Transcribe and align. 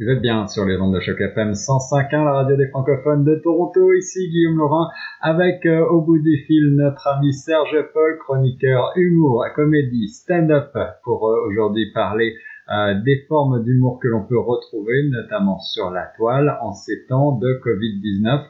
Vous 0.00 0.08
êtes 0.08 0.22
bien 0.22 0.48
sur 0.48 0.64
les 0.64 0.76
ondes 0.76 0.92
de 0.92 0.98
choc 0.98 1.20
FM 1.20 1.52
105.1, 1.52 2.24
la 2.24 2.32
radio 2.32 2.56
des 2.56 2.66
francophones 2.66 3.22
de 3.22 3.36
Toronto. 3.36 3.92
Ici 3.92 4.28
Guillaume 4.28 4.58
Laurent 4.58 4.88
avec 5.20 5.64
euh, 5.66 5.86
au 5.86 6.00
bout 6.00 6.18
du 6.18 6.36
fil 6.48 6.74
notre 6.74 7.06
ami 7.06 7.32
Serge 7.32 7.76
Paul, 7.94 8.18
chroniqueur 8.18 8.90
humour, 8.96 9.44
comédie, 9.54 10.08
stand-up 10.08 10.76
pour 11.04 11.28
euh, 11.28 11.46
aujourd'hui 11.46 11.92
parler 11.92 12.34
euh, 12.76 13.00
des 13.04 13.24
formes 13.28 13.62
d'humour 13.62 14.00
que 14.02 14.08
l'on 14.08 14.24
peut 14.24 14.36
retrouver 14.36 15.08
notamment 15.10 15.60
sur 15.60 15.92
la 15.92 16.10
toile 16.16 16.58
en 16.60 16.72
ces 16.72 17.06
temps 17.06 17.38
de 17.38 17.60
Covid-19. 17.64 18.46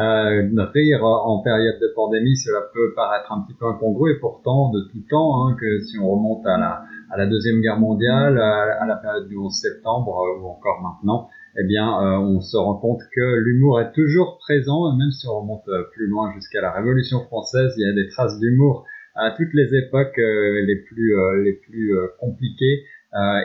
Euh, 0.00 0.64
rire 0.74 1.04
en 1.04 1.42
période 1.42 1.78
de 1.80 1.92
pandémie, 1.94 2.36
cela 2.36 2.62
peut 2.74 2.92
paraître 2.96 3.30
un 3.30 3.42
petit 3.42 3.54
peu 3.54 3.66
incongru 3.66 4.14
et 4.14 4.18
pourtant 4.18 4.70
de 4.70 4.80
tout 4.90 5.02
temps, 5.08 5.46
hein, 5.46 5.56
que 5.60 5.80
si 5.80 5.96
on 5.98 6.10
remonte 6.10 6.44
à 6.46 6.58
la, 6.58 6.82
à 7.10 7.16
la 7.16 7.26
Deuxième 7.26 7.60
Guerre 7.60 7.78
mondiale, 7.78 8.38
à, 8.38 8.86
la 8.86 8.96
période 8.96 9.28
du 9.28 9.36
11 9.36 9.52
septembre 9.52 10.18
euh, 10.18 10.40
ou 10.40 10.46
encore 10.46 10.80
maintenant, 10.82 11.28
eh 11.58 11.64
bien, 11.64 11.88
euh, 11.88 12.18
on 12.18 12.40
se 12.40 12.56
rend 12.56 12.74
compte 12.74 13.00
que 13.14 13.36
l'humour 13.38 13.80
est 13.80 13.92
toujours 13.92 14.38
présent, 14.38 14.94
même 14.96 15.10
si 15.10 15.26
on 15.26 15.40
remonte 15.40 15.68
euh, 15.68 15.84
plus 15.92 16.06
loin 16.06 16.32
jusqu'à 16.34 16.60
la 16.60 16.72
Révolution 16.72 17.24
française, 17.24 17.74
il 17.76 17.86
y 17.86 17.90
a 17.90 17.94
des 17.94 18.08
traces 18.08 18.38
d'humour 18.38 18.84
à 19.14 19.32
toutes 19.32 19.52
les 19.52 19.74
époques 19.74 20.16
les 20.16 20.76
plus, 20.86 21.16
les 21.42 21.54
plus 21.54 21.92
compliquées. 22.20 22.84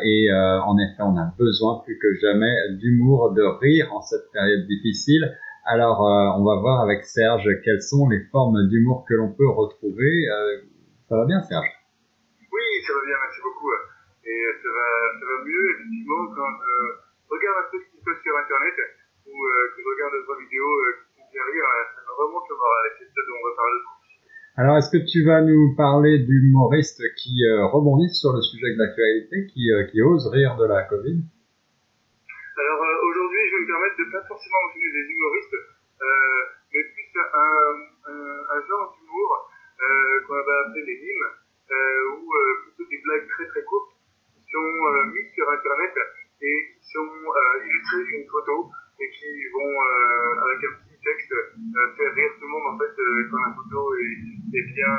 et 0.03 0.31
en 0.31 0.77
effet, 0.77 1.01
on 1.01 1.17
a 1.17 1.33
besoin 1.35 1.81
plus 1.83 1.97
que 1.97 2.13
jamais 2.21 2.53
d'humour, 2.79 3.33
de 3.33 3.41
rire 3.41 3.91
en 3.91 4.01
cette 4.01 4.31
période 4.31 4.67
difficile. 4.67 5.33
Alors, 5.65 6.05
euh, 6.05 6.37
on 6.37 6.43
va 6.43 6.59
voir 6.59 6.81
avec 6.81 7.05
Serge 7.05 7.47
quelles 7.63 7.81
sont 7.81 8.09
les 8.09 8.19
formes 8.31 8.67
d'humour 8.67 9.05
que 9.07 9.13
l'on 9.13 9.31
peut 9.31 9.49
retrouver. 9.49 10.27
Euh, 10.29 10.57
ça 11.07 11.15
va 11.15 11.25
bien, 11.25 11.41
Serge? 11.43 11.82
Va 12.83 13.01
bien, 13.05 13.17
merci 13.21 13.41
beaucoup. 13.41 13.71
Et 14.25 14.39
ça 14.59 14.69
va, 14.69 14.87
ça 15.19 15.25
va 15.25 15.37
mieux, 15.45 15.65
effectivement, 15.71 16.27
quand 16.35 16.51
je 16.59 17.29
regarde 17.31 17.57
un 17.63 17.67
peu 17.71 17.77
ce 17.79 17.87
qui 17.91 17.97
se 17.99 18.03
passe 18.03 18.21
sur 18.21 18.35
Internet 18.35 18.75
ou 19.27 19.35
euh, 19.35 19.71
que 19.71 19.79
je 19.79 19.87
regarde 19.87 20.13
d'autres 20.19 20.39
vidéos 20.43 20.75
qui 21.07 21.23
font 21.23 21.27
bien 21.31 21.43
rire, 21.47 21.67
ça 21.95 22.01
me 22.03 22.13
remonte 22.13 22.47
le 22.49 22.55
moral. 22.55 22.83
Et 22.87 22.93
c'est 22.99 23.09
ça 23.11 23.21
dont 23.27 23.37
on 23.39 23.47
va 23.49 23.55
parler 23.55 23.81
alors, 24.55 24.77
est-ce 24.77 24.93
que 24.93 25.01
tu 25.01 25.25
vas 25.25 25.41
nous 25.41 25.73
parler 25.75 26.19
d'humoristes 26.29 27.01
qui 27.17 27.41
rebondissent 27.73 28.21
sur 28.21 28.33
le 28.33 28.41
sujet 28.43 28.69
de 28.75 28.77
l'actualité, 28.77 29.47
qui, 29.49 29.65
qui 29.89 29.99
osent 30.03 30.29
rire 30.29 30.55
de 30.57 30.67
la 30.67 30.83
Covid? 30.83 31.25
Alors 32.53 32.81
euh, 32.85 33.09
aujourd'hui, 33.09 33.41
je 33.49 33.55
vais 33.57 33.61
me 33.65 33.67
permettre 33.67 33.97
de 33.97 34.07
pas 34.13 34.23
forcément 34.29 34.61
mentionner 34.69 34.93
des 34.93 35.05
humoristes, 35.09 35.57
euh, 35.57 36.39
mais 36.69 36.83
plus 36.85 37.09
un, 37.17 38.13
un, 38.13 38.61
genre 38.69 38.93
d'humour 38.93 39.29
euh, 39.81 40.21
qu'on 40.21 40.37
va 40.37 40.55
appeler 40.61 40.85
les 40.85 40.97
mimes, 41.01 41.29
ou 42.13 42.29
plutôt 42.61 42.85
des 42.85 43.01
blagues 43.01 43.27
très 43.27 43.47
très 43.47 43.63
courtes 43.63 43.97
qui 44.37 44.45
sont 44.53 44.71
mises 45.17 45.33
sur 45.33 45.49
Internet 45.49 45.93
et 46.45 46.57
qui 46.77 46.85
sont 46.93 47.09
illustrées 47.65 48.05
d'une 48.05 48.29
photo 48.29 48.69
et 49.01 49.09
qui 49.17 49.33
vont, 49.49 49.73
avec 50.45 50.59
un 50.61 50.73
petit 50.77 50.99
texte, 51.01 51.33
faire 51.97 52.13
rire 52.13 52.31
tout 52.37 52.45
le 52.45 52.53
monde 52.53 52.67
en 52.69 52.77
fait 52.77 52.93
quand 52.93 53.41
la 53.41 53.53
photo 53.57 53.95
est, 53.97 54.61
est 54.61 54.67
bien, 54.77 54.93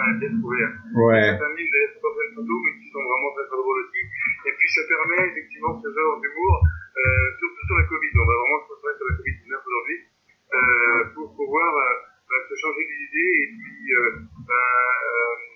trouvée. 0.54 1.10
Ouais. 1.10 1.38
D'ailleurs 1.38 1.98
pas 2.04 2.12
plein 2.14 2.28
de 2.30 2.34
photos, 2.38 2.58
mais 2.64 2.72
qui 2.78 2.86
sont 2.92 3.02
vraiment 3.02 3.30
très 3.34 3.46
très 3.48 3.58
drôles 3.58 3.80
aussi. 3.82 4.02
Et 4.46 4.52
puis 4.54 4.68
ça 4.70 4.82
permet 4.86 5.22
effectivement 5.32 5.72
ce 5.80 5.88
genre 5.90 6.20
d'humour 6.20 6.54
euh, 6.94 7.26
surtout 7.38 7.64
sur 7.66 7.76
la 7.78 7.86
Covid. 7.90 8.12
On 8.14 8.26
va 8.28 8.36
vraiment 8.38 8.60
se 8.62 8.66
concentrer 8.70 8.94
sur 8.94 9.06
la 9.10 9.14
Covid-19 9.18 9.52
aujourd'hui 9.66 9.98
euh, 10.54 11.00
pour 11.14 11.26
pouvoir 11.34 11.70
euh, 11.74 11.94
bah, 12.30 12.40
se 12.46 12.54
changer 12.54 12.84
d'idée 12.86 13.32
et 13.42 13.48
puis, 13.50 13.82
bah, 14.46 14.78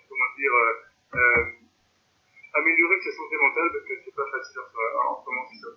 comment 0.09 0.31
dire, 0.35 0.55
améliorer 2.59 2.99
sa 3.07 3.13
santé 3.15 3.35
mentale 3.39 3.69
parce 3.71 3.87
que 3.87 3.95
c'est 4.03 4.17
pas 4.19 4.29
facile 4.35 4.59
en 4.59 5.15
ce 5.15 5.25
moment, 5.31 5.45
c'est 5.47 5.61
ça. 5.63 5.71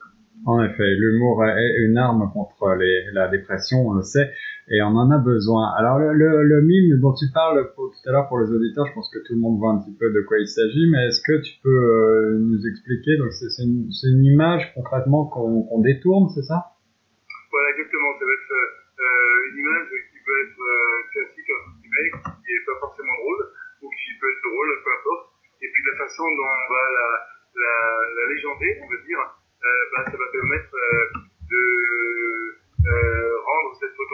En 0.48 0.64
effet, 0.66 0.90
l'humour 0.98 1.46
est 1.46 1.86
une 1.86 1.98
arme 1.98 2.32
contre 2.34 2.74
les, 2.74 3.12
la 3.14 3.28
dépression, 3.28 3.86
on 3.86 3.94
le 3.94 4.02
sait, 4.02 4.34
et 4.72 4.82
on 4.82 4.96
en 4.96 5.12
a 5.12 5.20
besoin. 5.20 5.68
Alors 5.76 6.00
le, 6.00 6.62
mime 6.64 6.96
dont 7.04 7.12
tu 7.12 7.28
parles 7.34 7.60
tout 7.76 7.92
à 8.08 8.12
l'heure 8.12 8.30
pour 8.32 8.40
les 8.40 8.48
auditeurs, 8.48 8.88
je 8.88 8.94
pense 8.96 9.12
que 9.12 9.20
tout 9.20 9.36
le 9.36 9.44
monde 9.44 9.60
voit 9.60 9.76
un 9.76 9.84
petit 9.84 9.92
peu 10.00 10.08
de 10.08 10.22
quoi 10.24 10.40
il 10.40 10.48
s'agit, 10.48 10.88
mais 10.88 11.12
est-ce 11.12 11.20
que 11.20 11.44
tu 11.44 11.60
peux 11.60 11.68
euh, 11.68 12.40
nous 12.40 12.64
expliquer? 12.64 13.20
Donc 13.20 13.36
c'est 13.36 13.52
une, 13.68 14.24
image 14.24 14.72
concrètement 14.74 15.28
qu'on 15.28 15.68
qu 15.68 15.84
détourne, 15.84 16.32
c'est 16.32 16.48
ça? 16.48 16.72
Voilà, 17.52 17.68
exactement. 17.76 18.16
Ça 18.16 18.24
va 18.24 18.32
être 18.32 18.56
euh, 18.56 19.52
une 19.52 19.60
image 19.60 19.92
qui 20.08 20.20
peut 20.24 20.40
être 20.40 20.62
euh, 20.64 21.04
classique, 21.12 21.52
qui 21.52 21.88
n'est 21.92 22.66
pas 22.72 22.80
forcément 22.80 23.16
drôle, 23.20 23.52
ou 23.84 23.92
qui 23.92 24.12
peut 24.24 24.32
être 24.32 24.44
drôle, 24.48 24.72
peu 24.88 24.92
importe. 25.04 25.36
Et 25.60 25.68
puis 25.68 25.84
la 25.84 25.96
façon 26.08 26.24
dont 26.24 26.48
on 26.48 26.68
va 26.72 26.84
la, 26.96 27.08
la, 27.60 28.24
légender, 28.32 28.72
on 28.80 28.88
va 28.88 28.98
dire, 29.04 29.20
euh, 29.20 29.84
bah, 29.92 30.08
ça 30.08 30.16
va 30.16 30.28
permettre 30.32 30.72
de 31.52 31.64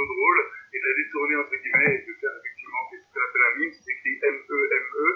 drôle 0.08 0.40
et 0.74 0.80
de 0.80 0.86
la 0.88 0.96
détourner 0.96 1.36
entre 1.36 1.56
guillemets 1.60 1.94
et 1.96 2.04
de 2.08 2.14
faire 2.20 2.36
effectivement 2.40 2.84
ce 2.92 2.96
qu'on 3.12 3.24
appelle 3.28 3.46
un 3.48 3.56
mime, 3.60 3.72
c'est 3.76 3.92
écrit 3.92 4.16
M-E-M-E, 4.24 5.08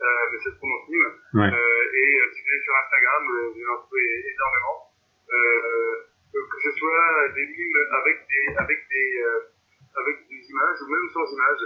euh, 0.00 0.24
mais 0.32 0.38
ça 0.40 0.50
se 0.50 0.58
prononce 0.58 0.88
mime. 0.88 1.12
Ouais. 1.34 1.50
Euh, 1.52 1.98
et 2.00 2.08
si 2.32 2.38
vous 2.40 2.48
allez 2.48 2.64
sur 2.64 2.74
Instagram, 2.76 3.22
vous 3.54 3.66
en 3.68 3.78
trouvez 3.84 4.08
énormément. 4.32 4.76
que 5.30 6.58
ce 6.62 6.72
soit 6.78 7.28
des 7.34 7.46
mimes 7.46 7.82
avec 8.02 8.16
des, 8.28 8.44
avec 8.56 8.78
des, 8.90 9.08
avec 9.96 10.16
des 10.28 10.42
images 10.50 10.78
ou 10.82 10.86
même 10.90 11.08
sans 11.12 11.26
images, 11.32 11.64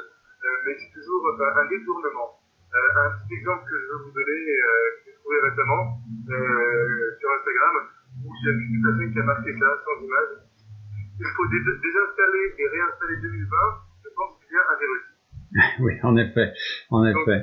mais 0.66 0.74
c'est 0.78 0.92
toujours 0.92 1.22
un 1.40 1.66
détournement. 1.66 2.38
un 2.74 3.10
petit 3.24 3.34
exemple 3.38 3.64
que 3.70 3.76
je 3.78 3.86
veux 3.86 4.00
vous 4.04 4.14
donner, 4.14 4.40
que 4.44 5.10
j'ai 5.10 5.14
trouvé 5.18 5.40
récemment 5.40 5.98
sur 6.26 7.28
Instagram, 7.32 7.74
où 8.22 8.30
il 8.34 8.42
y 8.44 8.48
a 8.48 8.52
une 8.52 8.82
personne 8.82 9.12
qui 9.12 9.18
a 9.18 9.22
marqué 9.24 9.50
ça 9.58 9.70
sans 9.84 9.98
image. 10.04 10.43
Il 11.14 11.30
faut 11.30 11.46
dé 11.46 11.58
désinstaller 11.62 12.46
et 12.58 12.66
réinstaller 12.66 13.16
2020, 13.22 13.30
je 14.02 14.10
pense 14.18 14.34
qu'il 14.42 14.50
y 14.50 14.58
a 14.58 14.64
un 14.66 14.76
virus. 14.82 15.06
oui, 15.86 15.94
en 16.02 16.14
effet, 16.18 16.50
en 16.90 17.06
effet. 17.06 17.40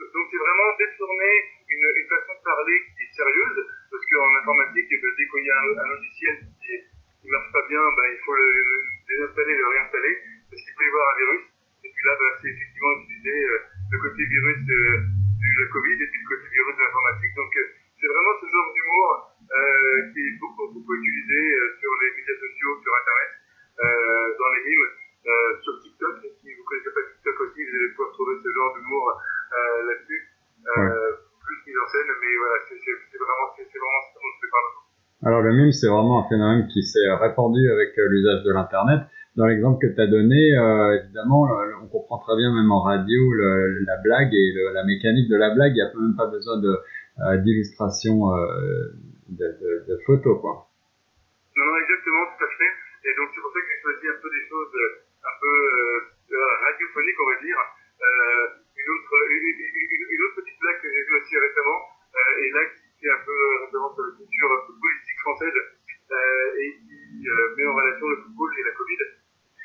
Donc 0.00 0.24
c'est 0.32 0.40
vraiment 0.40 0.70
détourner 0.80 1.34
une, 1.68 1.88
une, 1.92 2.08
façon 2.08 2.32
de 2.32 2.44
parler 2.44 2.76
qui 2.96 3.04
est 3.04 3.12
sérieuse, 3.12 3.58
parce 3.92 4.04
qu'en 4.08 4.32
informatique, 4.40 4.88
dès 4.88 5.26
qu'il 5.28 5.44
y 5.44 5.52
a 5.52 5.58
un, 5.60 5.68
un 5.76 5.88
logiciel 5.92 6.36
qui 6.56 6.72
ne 6.80 7.30
marche 7.36 7.52
pas 7.52 7.64
bien, 7.68 7.84
ben, 7.84 8.08
il 8.16 8.20
faut 8.24 8.32
le, 8.32 8.48
le 8.48 8.76
désinstaller, 9.08 9.56
le 9.60 9.68
réinstaller, 9.76 10.14
parce 10.48 10.60
qu'il 10.64 10.72
peut 10.72 10.84
y 10.84 10.88
avoir 10.88 11.06
un 11.12 11.16
virus. 11.20 11.44
Et 11.84 11.90
puis 11.92 12.04
là, 12.08 12.12
ben, 12.16 12.30
c'est 12.40 12.48
effectivement 12.48 12.92
utiliser 12.96 13.38
euh, 13.44 13.58
le 13.92 13.98
côté 14.00 14.20
virus 14.24 14.60
euh, 14.72 15.04
de 15.04 15.60
la 15.60 15.68
Covid 15.68 15.98
et 16.00 16.08
puis 16.08 16.20
le 16.22 16.28
côté 16.32 16.46
virus 16.48 16.74
de 16.76 16.80
l'informatique. 16.80 17.34
Donc 17.36 17.52
euh, 17.60 17.66
c'est 18.02 18.10
vraiment 18.10 18.34
ce 18.40 18.46
genre 18.50 18.70
d'humour 18.74 19.08
euh, 19.46 20.10
qui 20.10 20.20
est 20.26 20.36
beaucoup, 20.42 20.66
beaucoup 20.74 20.94
utilisé 20.94 21.38
euh, 21.38 21.76
sur 21.78 21.92
les 22.02 22.10
médias 22.18 22.34
sociaux, 22.34 22.74
sur 22.82 22.92
Internet, 22.98 23.30
euh, 23.78 24.26
dans 24.38 24.50
les 24.58 24.62
mimes, 24.66 24.88
euh, 25.22 25.50
sur 25.62 25.74
TikTok. 25.78 26.14
Et 26.26 26.32
si 26.42 26.50
vous 26.50 26.62
ne 26.62 26.66
connaissez 26.66 26.90
pas 26.90 27.04
TikTok 27.06 27.36
aussi, 27.46 27.60
vous 27.62 27.74
allez 27.78 27.90
pouvoir 27.94 28.10
trouver 28.12 28.34
ce 28.42 28.48
genre 28.50 28.70
d'humour 28.74 29.06
euh, 29.14 29.82
là-dessus, 29.86 30.22
ouais. 30.66 30.90
plus 31.46 31.58
mise 31.62 31.78
en 31.78 31.88
scène. 31.94 32.10
Mais 32.10 32.32
voilà, 32.42 32.56
c'est 32.66 32.74
vraiment, 32.74 33.48
vraiment 33.54 34.02
ce 34.02 34.14
dont 34.18 34.32
je 34.34 34.40
vais 34.42 34.50
parler. 34.50 34.72
C'est 35.72 35.88
vraiment 35.88 36.24
un 36.24 36.28
phénomène 36.28 36.68
qui 36.68 36.82
s'est 36.82 37.12
répandu 37.20 37.60
avec 37.70 37.96
l'usage 37.96 38.44
de 38.44 38.52
l'Internet. 38.52 39.02
Dans 39.34 39.46
l'exemple 39.46 39.80
que 39.80 39.88
tu 39.88 40.00
as 40.00 40.06
donné, 40.06 40.36
euh, 40.36 41.00
évidemment, 41.00 41.48
on 41.80 41.88
comprend 41.88 42.18
très 42.18 42.36
bien 42.36 42.52
même 42.52 42.70
en 42.70 42.82
radio 42.82 43.32
la 43.88 43.96
blague 44.04 44.28
et 44.28 44.52
la 44.74 44.84
mécanique 44.84 45.28
de 45.32 45.36
la 45.36 45.48
blague. 45.56 45.72
Il 45.72 45.80
n'y 45.80 45.88
a 45.88 45.88
même 45.96 46.16
pas 46.16 46.28
besoin 46.28 46.60
euh, 46.60 47.36
d'illustration 47.40 48.28
euh, 48.28 48.92
de, 49.32 49.96
photos, 50.04 50.36
quoi. 50.40 50.68
Non, 51.56 51.64
non, 51.64 51.76
exactement, 51.80 52.24
tout 52.28 52.44
à 52.44 52.50
fait. 52.60 52.72
Et 53.08 53.12
donc 53.16 53.32
c'est 53.32 53.40
pour 53.40 53.52
ça 53.56 53.60
que 53.60 53.68
j'ai 53.72 53.80
choisi 53.80 54.04
un 54.08 54.20
peu 54.20 54.28
des 54.28 54.44
choses 54.48 54.72
un 55.24 55.34
peu 55.40 55.54
radiophoniques, 56.32 57.20
on 57.20 57.28
va 57.32 57.38
dire. 57.40 57.60
une 58.76 58.88
autre, 58.92 59.12
une, 59.32 59.48
une, 59.48 60.04
une, 60.12 60.22
autre 60.28 60.36
petite 60.44 60.60
blague 60.60 60.80
que 60.80 60.92
j'ai 60.92 61.04
vue 61.08 61.16
aussi 61.20 61.36
récemment, 61.40 61.80
et 62.36 62.48
là 62.52 62.62
qui 62.68 62.84
fait 63.00 63.12
un 63.12 63.22
peu 63.24 63.38
référence 63.64 63.96
à 63.96 64.02
la 64.08 64.12
culture 64.12 64.50
footballistique 64.68 65.20
française 65.24 65.56
et 65.56 66.68
qui 66.84 67.00
met 67.56 67.66
en 67.68 67.76
relation 67.80 68.08
le 68.08 68.16
football 68.24 68.50
et 68.60 68.64
la 68.64 68.74
Covid. 68.76 69.00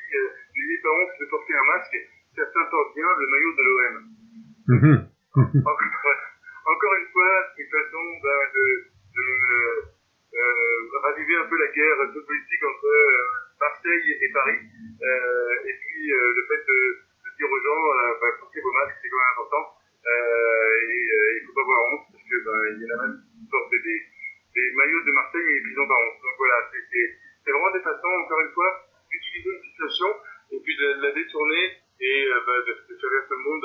Qui, 0.08 0.60
les 0.68 0.80
parents 0.84 1.08
de 1.20 1.24
porter 1.26 1.54
un 1.54 1.66
masque, 1.72 1.96
certains 2.34 2.64
portent 2.70 2.94
bien 2.94 3.08
le 3.18 3.26
maillot 3.28 3.52
de 3.56 3.62
l'OM. 3.64 3.96
-hmm. 4.68 5.64
encore 6.68 6.94
une 7.00 7.08
fois, 7.12 7.34
une 7.56 7.70
façon 7.72 8.04
ben, 8.22 8.40
de, 8.54 8.66
de 9.16 9.26
euh, 10.34 10.98
raviver 11.02 11.36
un 11.36 11.46
peu 11.48 11.56
la 11.58 11.72
guerre 11.72 11.96
politique 12.12 12.64
entre 12.64 12.86
euh, 12.86 13.60
Marseille 13.60 14.18
et 14.20 14.30
Paris. 14.32 14.60
Euh, 15.02 15.68
et 15.68 15.74
puis 15.80 16.12
euh, 16.12 16.32
le 16.36 16.42
fait 16.46 16.62
de, 16.66 16.78
dire 17.38 17.50
aux 17.50 17.62
gens, 17.62 17.82
ben, 18.20 18.30
portez 18.40 18.60
vos 18.60 18.72
masques, 18.72 18.98
c'est 19.00 19.08
quand 19.08 19.22
même 19.22 19.32
important. 19.38 19.64
et 20.04 21.00
il 21.38 21.42
ne 21.42 21.46
faut 21.46 21.54
pas 21.54 21.62
avoir 21.62 21.80
honte, 21.86 22.04
parce 22.10 22.24
qu'il 22.24 22.42
ben, 22.44 22.82
y 22.82 22.84
en 22.84 22.98
a 22.98 23.06
même 23.06 23.16
qui 23.30 23.46
portent 23.46 23.70
des, 23.70 24.00
des 24.58 24.68
maillots 24.74 25.06
de 25.06 25.12
Marseille 25.12 25.48
et 25.54 25.74
pas 25.76 26.02
honte. 26.02 26.18
Donc 26.18 26.34
voilà, 26.36 26.56
c'est 26.72 27.52
vraiment 27.52 27.70
des 27.70 27.84
façons, 27.86 28.14
encore 28.26 28.40
une 28.40 28.52
fois, 28.52 28.70
d'utiliser 29.08 29.50
une 29.54 29.64
situation 29.70 30.10
et 30.50 30.60
puis 30.60 30.76
de, 30.76 31.00
la 31.00 31.12
détourner 31.12 31.78
et 32.00 32.24
de, 32.26 32.72
de 32.90 32.98
faire 32.98 33.28
tout 33.28 33.38
le 33.38 33.44
monde 33.46 33.64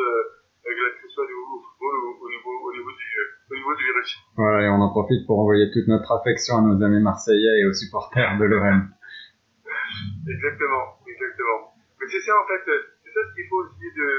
que 0.64 1.08
ce 1.08 1.10
soit 1.10 1.26
au 1.26 1.28
niveau, 1.28 1.66
au 1.80 2.30
niveau, 2.30 2.70
au 2.70 2.74
niveau, 2.74 2.92
du, 2.92 3.08
au 3.52 3.56
niveau 3.56 3.76
du 3.76 3.93
Voilà, 4.36 4.66
et 4.66 4.70
on 4.70 4.82
en 4.82 4.90
profite 4.90 5.26
pour 5.26 5.40
envoyer 5.40 5.72
toute 5.72 5.88
notre 5.88 6.12
affection 6.12 6.58
à 6.58 6.62
nos 6.62 6.82
amis 6.84 7.02
marseillais 7.02 7.62
et 7.62 7.66
aux 7.66 7.74
supporters 7.74 8.38
de 8.38 8.46
l'OM. 8.46 8.90
Exactement, 10.28 10.98
exactement. 11.08 11.74
Mais 12.00 12.08
c'est 12.10 12.22
ça 12.22 12.34
en 12.36 12.48
fait, 12.48 12.64
c'est 12.66 13.12
ça 13.14 13.20
ce 13.30 13.36
qu'il 13.36 13.48
faut 13.50 13.66
essayer 13.68 13.92
de 13.96 14.10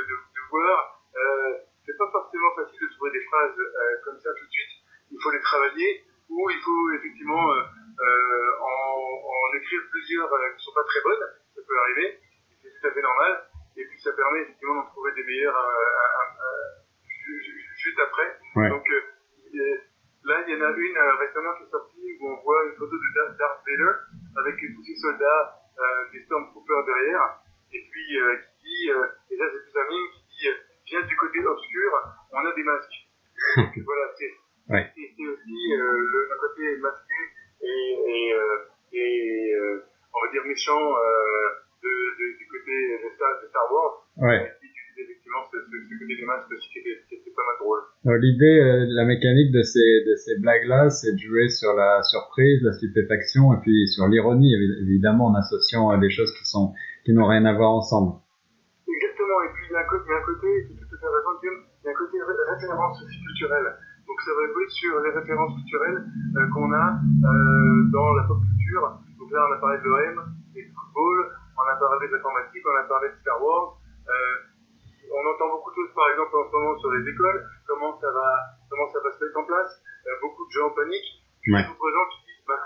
voir. 0.51 1.03
Euh, 1.15 1.65
c'est 1.85 1.97
pas 1.99 2.11
forcément 2.11 2.53
facile 2.57 2.81
de 2.81 2.91
trouver 2.97 3.13
des 3.13 3.25
phrases 3.29 3.59
euh, 3.59 3.97
comme 4.05 4.19
ça 4.19 4.31
tout 4.33 4.47
de 4.47 4.51
suite. 4.51 4.75
Il 5.13 5.19
faut 5.23 5.31
les 5.31 5.41
travailler 5.41 6.05
ou 6.31 6.51
il 6.51 6.61
faut 6.65 6.93
effectivement 6.97 7.53
euh, 7.53 7.61
euh 7.61 8.51
en, 8.61 8.97
en, 9.21 9.45
écrire 9.55 9.81
plusieurs 9.91 10.33
euh, 10.33 10.49
qui 10.57 10.65
ne 10.65 10.65
sont 10.65 10.75
pas 10.75 10.89
très 10.89 11.03
bonnes. 11.05 11.27
Ça 11.55 11.61
peut 11.61 11.79
arriver, 11.85 12.19
c'est 12.63 12.73
tout 12.73 12.87
à 12.89 12.91
fait 12.91 13.03
normal. 13.03 13.33
Et 13.77 13.85
puis 13.85 14.01
ça 14.01 14.13
permet 14.13 14.43
effectivement 14.43 14.75
d'en 14.75 14.87
trouver 14.91 15.13
des 15.15 15.25
meilleures 15.25 15.59
juste 17.77 18.01
après. 18.01 18.39
Ouais. 18.57 18.69
Donc 18.71 18.87
là, 20.25 20.45
il 20.47 20.55
y 20.55 20.57
en 20.57 20.65
a 20.65 20.71
une 20.71 20.99
récemment 21.21 21.53
qui 21.59 21.65
est 21.65 21.71
sortie 21.71 22.17
où 22.21 22.29
on 22.29 22.37
voit 22.43 22.65
une 22.67 22.77
photo 22.77 22.97
de 22.97 23.37
Darth 23.37 23.61
Vader 23.67 23.93
avec 24.37 24.57
tous 24.57 24.85
ses 24.85 24.94
soldats 25.05 25.61
euh, 25.79 26.13
des 26.13 26.25
Stormtroopers 26.25 26.85
derrière, 26.87 27.41
et 27.73 27.83
puis 27.91 28.21
euh, 28.21 28.37
qui 28.37 28.65
dit, 28.65 28.91
euh, 28.91 29.05
et 29.31 29.37
là 29.37 29.45
c'est 29.53 29.61
plus 29.61 29.77
un 29.81 29.89
mime, 29.89 30.09
qui 30.15 30.23
dit, 30.33 30.49
viens 30.87 31.03
du 31.03 31.17
côté 31.17 31.45
obscur, 31.45 31.91
on 32.33 32.47
a 32.47 32.53
des 32.55 32.63
masques. 32.63 32.99
Donc 33.57 33.79
voilà, 33.85 34.05
c'est 34.17 34.33
ouais. 34.73 34.93
aussi 34.97 35.75
le, 35.77 35.99
le, 36.01 36.37
côté 36.41 36.77
masqué 36.79 37.21
et, 37.61 37.99
et, 38.09 38.99
et 38.99 39.55
on 40.15 40.25
va 40.25 40.33
dire 40.33 40.45
méchant 40.47 40.95
de, 41.83 41.91
de, 41.91 42.39
du 42.39 42.47
côté 42.49 42.99
de 43.05 43.15
Star, 43.17 43.43
de 43.43 43.49
Star 43.49 43.73
Wars. 43.73 44.07
Ouais. 44.17 44.57
effectivement 44.97 45.43
ce, 45.53 45.59
ce, 45.59 45.71
ce, 45.71 45.99
côté 45.99 46.17
des 46.17 46.25
masques 46.25 46.49
qui 46.73 46.81
qui 47.09 47.15
était 47.17 47.31
pas 47.31 47.45
mal 47.45 47.57
drôle. 47.59 47.83
L'idée, 48.05 48.61
euh, 48.61 48.85
la 48.89 49.05
mécanique 49.07 49.51
de 49.51 49.63
ces, 49.63 50.05
de 50.05 50.41
blagues-là, 50.41 50.91
c'est 50.91 51.13
de 51.13 51.19
jouer 51.19 51.49
sur 51.49 51.73
la 51.73 52.03
surprise, 52.03 52.63
la 52.63 52.73
stupéfaction 52.73 53.55
et 53.55 53.57
puis 53.63 53.89
sur 53.89 54.07
l'ironie, 54.09 54.53
évidemment, 54.83 55.29
en 55.29 55.35
associant 55.35 55.97
des 55.97 56.11
choses 56.11 56.31
qui 57.05 57.13
n'ont 57.15 57.27
rien 57.27 57.47
à 57.47 57.55
voir 57.55 57.71
ensemble. 57.71 58.21
Exactement, 58.85 59.41
et 59.49 59.51
puis 59.57 59.65
il 59.71 59.73
y 59.73 59.77
a 59.77 59.85
côté, 59.89 60.49
as 60.69 60.85
tout 60.85 60.95
à 60.95 60.99
fait 61.01 61.09
raison, 61.09 61.33
Guillaume, 61.41 61.65
il 61.65 61.85
y 61.85 61.89
a 61.89 61.93
un 61.93 61.97
côté 61.97 62.17
référence 62.21 63.01
culturelle. 63.01 63.69
Donc 64.07 64.21
ça 64.21 64.31
va 64.37 64.43
jouer 64.53 64.69
sur 64.69 65.01
les 65.01 65.11
références 65.11 65.55
culturelles 65.57 66.05
euh, 66.05 66.49
qu'on 66.53 66.73
a 66.73 66.87
euh, 67.01 67.89
dans 67.89 68.13
la 68.15 68.23
pop 68.29 68.37
culture. 68.37 69.01
Donc 69.19 69.33
là, 69.33 69.41
on 69.49 69.53
a 69.55 69.59
parlé 69.59 69.79
de 69.81 69.89
l'OM 69.89 70.17
et 70.55 70.63
du 70.63 70.73
football, 70.77 71.17
on 71.57 71.65
a 71.73 71.77
parlé 71.81 72.09
de 72.09 72.13
l'informatique, 72.13 72.63
on 72.69 72.77
a 72.77 72.85
parlé 72.85 73.09
de 73.09 73.17
Star 73.21 73.41
Wars. 73.41 73.81
Euh, 74.05 74.54
on 75.15 75.27
entend 75.31 75.49
beaucoup 75.49 75.71
de 75.71 75.77
choses, 75.77 75.95
par 75.95 76.11
exemple, 76.11 76.35
en 76.37 76.45
ce 76.45 76.53
moment 76.53 76.79
sur 76.79 76.91
les 76.93 77.09
écoles, 77.09 77.41
comment 77.67 77.99
ça 78.01 78.11
va, 78.11 78.29
comment 78.71 78.91
ça 78.91 78.99
va 79.01 79.13
se 79.13 79.25
mettre 79.25 79.39
en 79.39 79.45
place. 79.45 79.71
Beaucoup 80.21 80.45
de 80.47 80.51
gens 80.51 80.67
en 80.67 80.75
panique. 80.75 81.09
Ouais. 81.49 81.65
Beaucoup 81.69 81.89
de 81.89 81.95
gens 81.95 82.09
qui 82.11 82.21
disent, 82.27 82.45
bah, 82.47 82.59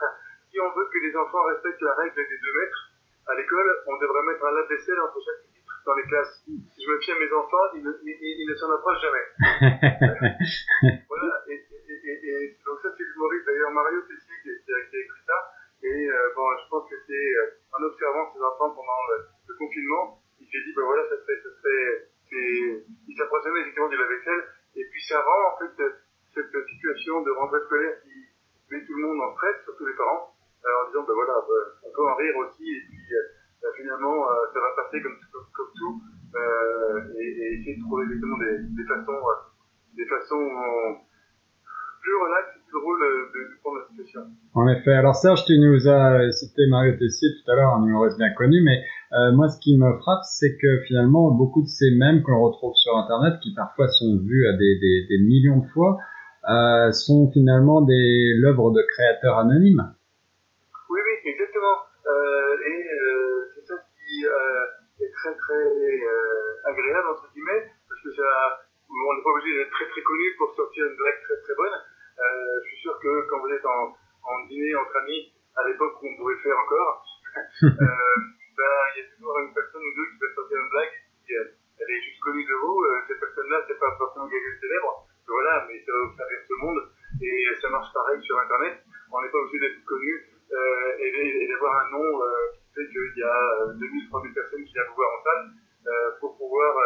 si 0.51 0.61
on 0.61 0.71
veut 0.73 0.89
que 0.91 0.99
les 0.99 1.15
enfants 1.17 1.45
respectent 1.45 1.83
la 1.83 1.95
règle 1.95 2.17
des 2.17 2.39
deux 2.39 2.55
mètres 2.59 2.83
à 3.29 3.35
l'école, 3.37 3.69
on 3.87 3.97
devrait 3.99 4.25
mettre 4.33 4.45
un 4.45 4.53
lave-vaisselle 4.53 5.01
entre 5.01 5.21
chaque 5.21 5.45
pupitre 5.45 5.77
dans 5.85 5.95
les 5.95 6.07
classes. 6.09 6.43
Si 6.47 6.81
je 6.81 6.89
me 6.91 6.99
fie 7.01 7.13
à 7.13 7.19
mes 7.21 7.33
enfants, 7.33 7.67
ils 7.75 7.85
ne, 7.85 7.93
ils, 8.03 8.17
ils 8.17 8.49
ne 8.49 8.55
s'en 8.57 8.71
approchent 8.73 9.03
jamais. 9.03 9.27
voilà. 11.09 11.33
Et, 11.49 11.55
et, 11.55 11.99
et, 12.01 12.17
et, 12.29 12.57
donc 12.65 12.81
ça, 12.81 12.89
c'est 12.97 13.05
l'humoriste. 13.05 13.47
D'ailleurs, 13.47 13.71
Mario 13.73 14.01
Tessier 14.03 14.37
qui, 14.43 14.51
qui, 14.65 14.73
a 14.73 14.79
écrit 14.81 15.25
ça. 15.27 15.39
Et 15.83 16.11
euh, 16.11 16.35
bon, 16.35 16.47
je 16.65 16.69
pense 16.71 16.89
que 16.89 16.97
c'est 17.07 17.13
euh, 17.13 17.61
en 17.77 17.83
observant 17.85 18.33
ses 18.33 18.41
enfants 18.41 18.71
pendant 18.73 19.01
le, 19.13 19.29
le 19.47 19.55
confinement, 19.55 20.19
il 20.41 20.47
s'est 20.47 20.65
dit, 20.65 20.73
ben 20.75 20.85
voilà, 20.85 21.03
ça 21.09 21.17
serait, 21.23 21.39
ça 21.43 21.51
serait 21.55 22.09
il 22.33 23.15
s'approchait 23.17 23.51
effectivement 23.51 23.89
du 23.89 23.97
lave-vaisselle. 23.97 24.45
Et 24.77 24.85
puis 24.91 25.03
ça 25.09 25.21
rend 25.21 25.55
en 25.55 25.59
fait 25.59 25.75
cette 26.35 26.67
situation 26.69 27.23
de 27.23 27.31
rentrée 27.33 27.61
scolaire 27.67 27.99
qui 28.03 28.29
met 28.71 28.85
tout 28.85 28.95
le 28.95 29.03
monde 29.07 29.21
en 29.21 29.33
stress, 29.35 29.57
surtout 29.65 29.87
les 29.87 29.97
parents, 29.97 30.31
euh, 30.65 30.69
en 30.69 30.87
disant 30.89 31.05
ben 31.09 31.15
voilà, 31.15 31.35
ben, 31.41 31.63
on 31.83 31.91
peut 31.91 32.07
en 32.07 32.17
rire 32.17 32.37
aussi, 32.45 32.69
et 32.69 32.83
puis 32.87 33.07
euh, 33.17 33.73
finalement 33.77 34.29
euh, 34.29 34.53
ça 34.53 34.61
va 34.61 34.71
passer 34.77 35.03
comme, 35.03 35.17
tout, 35.17 36.03
et, 37.17 37.25
et, 37.25 37.59
essayer 37.59 37.77
de 37.77 37.83
trouver 37.83 38.07
des, 38.07 38.85
façons, 38.85 39.21
des 39.97 40.07
façons 40.07 40.47
plus 42.03 42.17
relax 42.23 42.47
et 42.57 42.61
plus 42.69 42.81
drôle 42.81 43.01
de, 43.01 43.13
de, 43.33 43.61
prendre 43.61 43.79
la 43.81 43.87
situation. 43.89 44.21
En 44.55 44.69
effet. 44.69 44.93
Alors 44.93 45.17
Serge, 45.17 45.45
tu 45.47 45.59
nous 45.59 45.89
as 45.89 46.31
cité 46.33 46.63
Mario 46.69 46.93
Tessier 46.99 47.29
tout 47.41 47.51
à 47.51 47.57
l'heure, 47.57 47.75
un 47.75 47.87
humoriste 47.87 48.19
bien 48.19 48.33
connu, 48.35 48.61
mais 48.63 48.85
euh, 49.13 49.33
moi, 49.33 49.49
ce 49.49 49.59
qui 49.61 49.79
me 49.79 49.89
frappe, 50.01 50.25
c'est 50.25 50.59
que 50.61 50.85
finalement, 50.87 51.31
beaucoup 51.31 51.63
de 51.63 51.69
ces 51.69 51.91
mèmes 51.97 52.23
que 52.23 52.31
l'on 52.31 52.45
retrouve 52.45 52.75
sur 52.75 52.97
Internet, 52.97 53.41
qui 53.41 53.55
parfois 53.55 53.89
sont 53.89 54.21
vus 54.21 54.47
à 54.49 54.53
des, 54.53 54.79
des, 54.79 55.07
des 55.09 55.19
millions 55.25 55.65
de 55.65 55.69
fois, 55.73 55.97
euh, 56.45 56.93
sont 56.93 57.31
finalement 57.33 57.81
des 57.81 58.35
l'œuvre 58.37 58.71
de 58.71 58.83
créateurs 58.83 59.39
anonymes. 59.39 59.95
Oui, 60.91 61.01
oui, 61.01 61.15
exactement. 61.25 61.89
Euh, 62.05 62.69
et 62.69 62.81
euh, 62.85 63.49
c'est 63.55 63.65
ça 63.65 63.77
qui 63.81 64.27
euh, 64.29 65.05
est 65.05 65.13
très 65.13 65.35
très 65.35 65.65
euh, 65.65 66.69
agréable 66.69 67.09
entre 67.09 67.33
guillemets, 67.33 67.65
parce 67.89 68.01
que 68.05 68.13
ça, 68.13 68.61
on 68.93 69.17
n'est 69.17 69.25
pas 69.25 69.33
obligé 69.41 69.57
d'être 69.57 69.73
très 69.73 69.89
très 69.89 70.03
connu 70.05 70.37
pour 70.37 70.53
sortir 70.55 70.85
une 70.85 70.97
blague 70.97 71.21
très 71.25 71.41
très 71.49 71.57
bonne. 71.57 71.77
je 72.61 72.69
suis 72.69 72.81
sûr 72.85 72.93
que 73.01 73.25
quand 73.31 73.41
vous 73.41 73.53
êtes 73.57 73.65
en, 73.65 73.97
en 73.97 74.37
dîner 74.49 74.77
entre 74.77 74.97
amis, 75.01 75.33
à 75.57 75.65
l'époque 75.69 75.97
où 76.03 76.07
on 76.13 76.17
pouvait 76.21 76.41
faire 76.45 76.57
encore. 76.61 77.05
ben, 78.59 78.79
il 78.91 78.99
y 78.99 79.07
a 79.07 79.09
toujours 79.15 79.39
une 79.39 79.55
personne 79.55 79.83
ou 79.83 79.95
deux 79.95 80.07
qui 80.11 80.19
va 80.19 80.35
sortir 80.35 80.59
une 80.59 80.71
blague 80.71 80.95
qui 81.23 81.35
euh, 81.37 81.55
elle 81.79 81.91
est 81.95 82.03
juste 82.03 82.21
connue 82.21 82.43
de 82.43 82.55
vous. 82.59 82.83
Euh, 82.83 83.07
cette 83.07 83.21
personne-là, 83.21 83.63
c'est 83.69 83.79
pas 83.79 83.95
forcément 83.97 84.27
quelqu'un 84.27 84.59
célèbre, 84.61 85.07
voilà, 85.29 85.67
mais 85.69 85.79
ça 85.87 85.93
va 85.95 86.27
faire 86.27 86.43
tout 86.43 86.57
le 86.59 86.67
monde. 86.67 86.83
Et 87.23 87.47
ça 87.63 87.71
marche 87.71 87.93
pareil 87.95 88.19
sur 88.23 88.39
Internet. 88.39 88.83
On 89.13 89.23
n'est 89.23 89.31
pas 89.31 89.39
obligé 89.39 89.61
d'être 89.61 89.85
connu 89.85 90.27
euh, 90.51 90.99
et, 90.99 91.47
d'avoir 91.47 91.87
un 91.87 91.91
nom 91.91 92.07
qui 92.53 92.67
fait 92.75 92.87
qu'il 92.91 93.23
y 93.23 93.23
a 93.23 93.67
2000, 93.79 94.09
3000 94.11 94.35
personnes 94.35 94.65
qui 94.65 94.73
viennent 94.73 94.91
vous 94.91 94.99
voir 94.99 95.11
en 95.15 95.23
salle 95.23 95.45
pour 96.21 96.37
pouvoir 96.37 96.77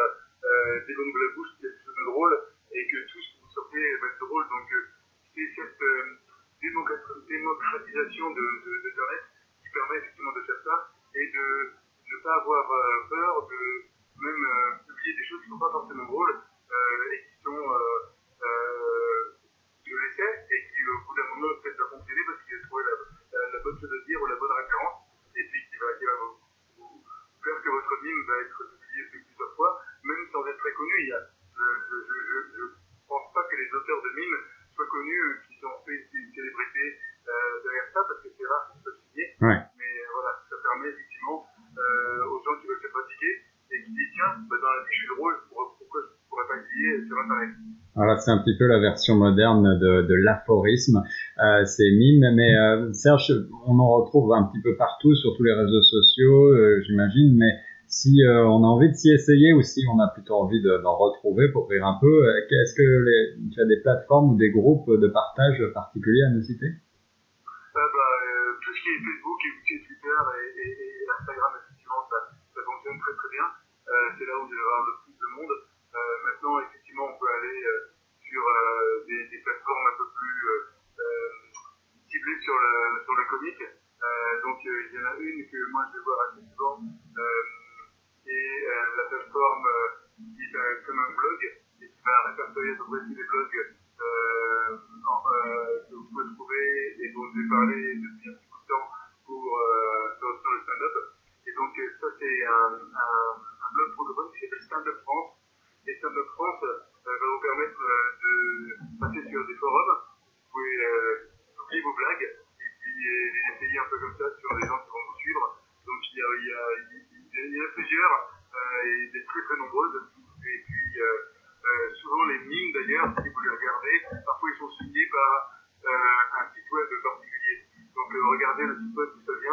euh, 0.44 0.76
la 0.76 1.34
bouche, 1.34 1.48
quelque 1.60 1.84
chose 1.84 1.96
de 1.96 2.04
drôle 2.12 2.36
et 2.72 2.86
que 2.86 2.96
tout 3.08 3.20
ce 3.20 3.28
que 3.32 3.40
vous 3.42 3.52
sortez 3.54 3.96
va 3.96 4.06
être 4.12 4.20
drôle. 4.20 4.44
Donc, 4.48 4.69
c'est 5.34 5.48
cette 5.56 5.80
démocratisation 6.60 8.30
de, 8.30 8.44
d'Internet 8.84 9.24
qui 9.62 9.72
permet 9.72 9.96
effectivement 9.98 10.32
de 10.32 10.42
faire 10.42 10.60
ça 10.64 10.92
et 11.14 11.26
de 11.32 11.46
ne 12.12 12.16
pas 12.22 12.34
avoir 12.40 12.64
euh, 12.70 13.08
peur 13.08 13.48
de 13.48 13.60
même 14.20 14.44
euh, 14.44 14.84
publier 14.86 15.14
des 15.16 15.24
choses 15.24 15.40
qui 15.42 15.48
ne 15.48 15.54
sont 15.54 15.64
pas 15.64 15.72
forcément 15.72 16.04
drôles 16.04 16.36
euh, 16.36 17.12
et 17.12 17.18
qui 17.24 17.42
sont 17.42 17.62
de 19.82 19.96
l'essai 19.98 20.30
et 20.50 20.60
qui 20.72 20.78
au 20.88 20.98
bout 21.04 21.14
d'un 21.16 21.28
moment 21.36 21.52
peut-être 21.60 21.78
va 21.78 21.88
fonctionner 21.90 22.22
parce 22.26 22.40
qu'il 22.44 22.56
a 22.56 22.62
trouvé 22.66 22.82
la, 22.84 23.58
bonne 23.60 23.78
chose 23.80 23.92
à 23.92 24.00
dire 24.06 24.22
ou 24.22 24.26
la 24.26 24.36
bonne 24.36 24.52
référence 24.52 24.98
et 25.36 25.44
puis 25.44 25.60
qui 25.68 25.76
va, 25.76 25.92
qui 25.98 26.04
va 26.04 26.16
vous, 26.16 26.34
vous, 26.78 27.04
faire 27.44 27.60
que 27.60 27.70
votre 27.70 27.94
mime 28.02 28.22
va 28.26 28.36
être 28.40 28.58
publié 28.72 29.02
plusieurs 29.10 29.54
fois, 29.54 29.81
même 30.04 30.24
sans 30.32 30.46
être 30.46 30.58
très 30.58 30.72
connu. 30.72 30.94
Il 30.98 31.08
y 31.08 31.12
a, 31.12 31.20
je 31.52 32.62
ne 32.62 32.69
pense 33.06 33.32
pas 33.34 33.44
que 33.44 33.56
les 33.56 33.69
auteurs 33.74 34.02
de 34.02 34.10
mimes 34.16 34.40
soient 34.74 34.88
connus, 34.88 35.42
qui 35.48 35.64
ont 35.66 35.78
fait 35.84 36.08
une 36.12 36.32
célébrité 36.34 36.98
euh, 37.28 37.62
derrière 37.62 37.88
ça 37.92 38.00
parce 38.08 38.20
que 38.22 38.28
c'est 38.34 38.46
rare 38.46 38.66
qu'ils 38.72 38.82
soient 38.82 38.98
signés. 38.98 39.31
Ouais. 39.40 39.60
Mais 39.78 39.92
voilà, 40.12 40.42
ça 40.48 40.56
permet 40.58 40.88
effectivement 40.88 41.46
euh, 41.78 42.26
aux 42.26 42.42
gens 42.42 42.58
qui 42.60 42.66
veulent 42.66 42.82
se 42.82 42.88
pratiquer 42.88 43.32
et 43.70 43.84
qui 43.84 43.90
disent 43.93 44.12
tiens, 44.14 44.43
bah, 44.50 44.56
dans 44.60 44.72
la 44.72 44.82
vie 44.82 44.93
je 44.93 44.98
suis 45.06 45.14
drôle, 45.14 45.36
pourquoi 45.48 46.00
je 46.02 46.06
ne 46.10 46.28
pourrais 46.28 46.48
pas 46.48 46.58
voilà, 47.94 48.17
c'est 48.17 48.31
un 48.31 48.38
petit 48.38 48.56
peu 48.56 48.67
la 48.67 48.79
version 48.81 49.17
moderne 49.17 49.79
de, 49.79 50.02
de 50.08 50.14
l'aphorisme. 50.24 51.05
Euh, 51.44 51.64
c'est 51.67 51.91
mime, 51.93 52.24
mais 52.34 52.56
euh, 52.56 52.93
Serge, 52.94 53.31
on 53.67 53.79
en 53.79 54.00
retrouve 54.00 54.32
un 54.32 54.44
petit 54.44 54.62
peu 54.62 54.76
partout 54.76 55.14
sur 55.14 55.36
tous 55.36 55.44
les 55.44 55.52
réseaux 55.52 55.82
sociaux, 55.82 56.56
euh, 56.56 56.81
j'imagine. 56.86 57.36
Mais 57.36 57.52
si 57.88 58.24
on 58.24 58.64
a 58.64 58.69
envie 58.72 58.88
de 58.88 58.96
s'y 58.96 59.12
essayer 59.12 59.52
ou 59.52 59.60
si 59.60 59.84
on 59.93 60.00
a 60.00 60.08
plutôt 60.08 60.41
envie 60.41 60.62
d'en 60.62 60.96
retrouver 60.96 61.52
pour 61.52 61.69
rire 61.69 61.84
un 61.84 61.98
peu, 62.00 62.24
est-ce 62.48 62.72
que 62.72 62.88
tu 63.52 63.60
as 63.60 63.67
des 63.67 63.81
plateformes 63.84 64.32
ou 64.32 64.36
des 64.36 64.48
groupes 64.48 64.88
de 64.88 65.08
partage 65.08 65.60
particuliers 65.74 66.24
à 66.24 66.31
nous 66.31 66.41
citer? 66.41 66.72
Bah, 67.74 67.84
Tout 68.64 68.72
ce 68.72 68.81
qui 68.81 68.88
est 68.88 69.00
Facebook 69.05 69.41
et 69.44 69.84
Twitter 69.84 70.20
et, 70.41 71.05
Instagram, 71.20 71.52
effectivement, 71.60 72.00
ça, 72.08 72.17
fonctionne 72.64 72.96
très 72.96 73.12
très 73.12 73.29
bien. 73.29 73.46
c'est 74.17 74.24
là 74.24 74.41
où 74.41 74.48
il 74.48 74.56
y 74.56 74.64
aura 74.64 74.81
le 74.88 74.94
plus 75.05 75.12
de 75.20 75.29
monde. 75.36 75.52
maintenant, 76.24 76.64
effectivement, 76.64 76.81
on 77.01 77.19
peut 77.19 77.31
aller 77.39 77.58
sur 78.20 78.44
des, 79.06 79.29
des, 79.29 79.39
plateformes 79.39 79.87
un 79.87 79.96
peu 79.99 80.06
plus 80.13 80.39
ciblées 82.11 82.41
sur 82.41 82.55
le, 82.55 83.05
sur 83.05 83.15
comique. 83.29 83.63
donc, 84.44 84.58
il 84.65 84.94
y 84.94 84.99
en 84.99 85.06
a 85.06 85.17
une 85.17 85.46
que 85.49 85.70
moi 85.70 85.84
je 85.93 85.99
vais 85.99 86.05
voir 86.05 86.19
assez 86.29 86.43
souvent 86.51 86.81
et 88.27 88.67
euh, 88.67 88.96
la 88.96 89.05
plateforme 89.08 89.67
euh, 89.67 89.89
qui 90.17 90.43
est 90.43 90.56
euh, 90.56 90.82
comme 90.87 90.99
un 90.99 91.13
blog 91.17 91.41
et 91.82 91.87
qui 91.89 92.03
va 92.05 92.31
répertorier 92.31 92.72
à 92.72 92.77
peu 92.77 92.84
près 92.84 93.01
tous 93.01 93.15
blogs 93.25 93.81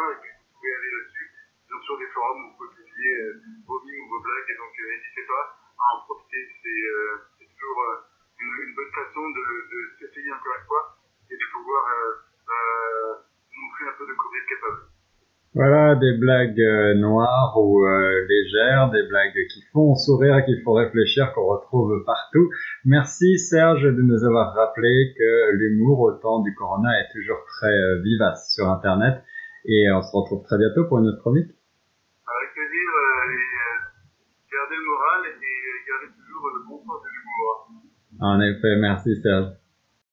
et 0.08 0.18
puis 0.22 0.32
vous 0.32 0.48
pouvez 0.56 0.72
aller 0.72 0.92
là-dessus. 0.96 1.28
Donc 1.68 1.80
sur 1.84 1.96
des 1.98 2.10
forums, 2.14 2.40
vous 2.40 2.54
pouvez 2.56 2.72
publier 2.80 3.14
vos 3.66 3.78
mimes 3.84 4.02
ou 4.04 4.08
vos 4.08 4.22
blagues, 4.24 4.48
et 4.48 4.56
donc 4.56 4.72
n'hésitez 4.72 5.24
pas 5.28 5.44
à 5.52 5.86
en 5.94 5.98
profiter. 6.08 6.40
C'est 6.62 7.46
toujours 7.46 7.80
une, 8.40 8.74
bonne 8.74 8.94
façon 8.96 9.24
de, 9.28 9.44
de 9.68 9.78
s'essayer 10.00 10.32
encore 10.32 10.56
une 10.56 10.66
fois 10.66 10.82
et 11.30 11.36
de 11.36 11.46
pouvoir 11.52 11.84
montrer 13.54 13.84
un 13.88 13.94
peu 13.98 14.06
de 14.06 14.14
quoi 14.16 14.26
vous 14.30 14.38
êtes 14.40 14.48
capable. 14.48 14.90
Voilà, 15.52 15.96
des 15.96 16.16
blagues 16.16 16.60
euh, 16.60 16.94
noires 16.94 17.58
ou 17.58 17.84
euh, 17.84 18.24
légères, 18.28 18.88
des 18.90 19.02
blagues 19.08 19.34
qui 19.52 19.62
font 19.72 19.96
sourire, 19.96 20.44
qui 20.44 20.60
font 20.62 20.74
réfléchir, 20.74 21.32
qu'on 21.34 21.44
retrouve 21.44 22.04
partout. 22.06 22.48
Merci 22.84 23.36
Serge 23.36 23.82
de 23.82 24.00
nous 24.00 24.24
avoir 24.24 24.54
rappelé 24.54 25.12
que 25.18 25.56
l'humour 25.56 26.00
au 26.00 26.12
temps 26.12 26.40
du 26.42 26.54
corona 26.54 27.00
est 27.00 27.12
toujours 27.12 27.44
très 27.46 27.74
euh, 27.74 28.00
vivace 28.00 28.54
sur 28.54 28.68
Internet. 28.68 29.24
Et 29.72 29.86
on 29.92 30.02
se 30.02 30.10
retrouve 30.10 30.42
très 30.42 30.58
bientôt 30.58 30.84
pour 30.88 30.98
une 30.98 31.06
autre 31.06 31.20
chronique. 31.20 31.46
Avec 31.46 32.50
plaisir, 32.54 32.88
et 33.30 34.50
gardez 34.50 34.74
le 34.74 34.82
moral 34.82 35.20
et 35.30 35.38
gardez 35.86 36.10
toujours 36.10 36.50
le 36.58 36.66
bon 36.66 36.78
sens 36.82 36.98
de 36.98 37.08
l'humour. 37.14 37.70
En 38.18 38.40
effet, 38.40 38.76
merci 38.80 39.14
Serge. 39.22 39.59